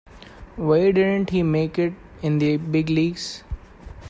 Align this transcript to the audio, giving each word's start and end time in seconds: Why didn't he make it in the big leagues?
Why 0.55 0.89
didn't 0.89 1.29
he 1.29 1.43
make 1.43 1.77
it 1.77 1.93
in 2.23 2.39
the 2.39 2.57
big 2.57 2.89
leagues? 2.89 3.43